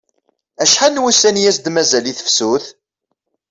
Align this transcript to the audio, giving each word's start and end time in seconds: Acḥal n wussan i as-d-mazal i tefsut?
Acḥal 0.63 0.91
n 0.93 1.01
wussan 1.01 1.39
i 1.41 1.43
as-d-mazal 1.49 2.05
i 2.11 2.13
tefsut? 2.17 2.65